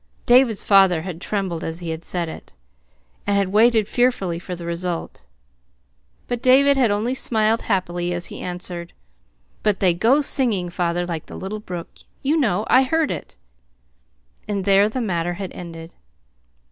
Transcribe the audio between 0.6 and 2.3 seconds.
father had trembled as he said